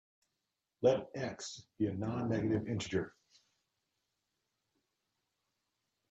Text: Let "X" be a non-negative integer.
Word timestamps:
Let 0.81 1.11
"X" 1.13 1.61
be 1.77 1.85
a 1.85 1.93
non-negative 1.93 2.67
integer. 2.67 3.13